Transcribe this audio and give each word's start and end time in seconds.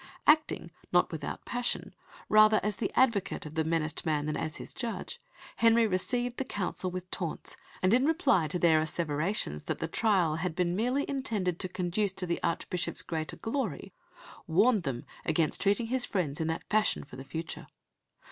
Acting, 0.25 0.71
not 0.91 1.11
without 1.11 1.45
passion, 1.45 1.93
rather 2.27 2.59
as 2.63 2.77
the 2.77 2.91
advocate 2.95 3.45
of 3.45 3.53
the 3.53 3.63
menaced 3.63 4.03
man 4.03 4.25
than 4.25 4.35
as 4.35 4.55
his 4.55 4.73
judge, 4.73 5.21
Henry 5.57 5.85
received 5.85 6.37
the 6.37 6.43
Council 6.43 6.89
with 6.89 7.11
taunts, 7.11 7.55
and 7.83 7.93
in 7.93 8.05
reply 8.07 8.47
to 8.47 8.57
their 8.57 8.79
asseverations 8.79 9.65
that 9.65 9.77
the 9.77 9.87
trial 9.87 10.37
had 10.37 10.55
been 10.55 10.75
merely 10.75 11.07
intended 11.07 11.59
to 11.59 11.69
conduce 11.69 12.13
to 12.13 12.25
the 12.25 12.41
Archbishop's 12.41 13.03
greater 13.03 13.35
glory, 13.37 13.93
warned 14.47 14.81
them 14.81 15.05
against 15.23 15.61
treating 15.61 15.85
his 15.85 16.03
friends 16.03 16.41
in 16.41 16.47
that 16.47 16.67
fashion 16.67 17.03
for 17.03 17.15
the 17.15 17.23
future. 17.23 17.67